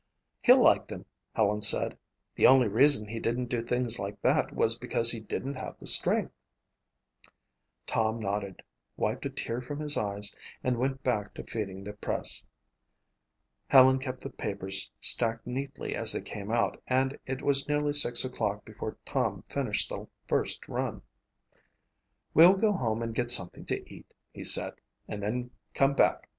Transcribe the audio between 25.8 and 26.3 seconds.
back.